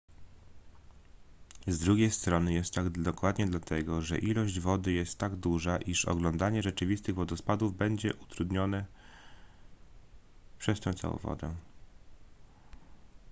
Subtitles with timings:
[1.67, 6.61] z drugiej strony jest tak dokładnie dlatego że ilość wody jest tak duża iż oglądanie
[6.63, 8.85] rzeczywistych wodospadów będzie utrudnione
[10.59, 11.55] przez tę całą wodę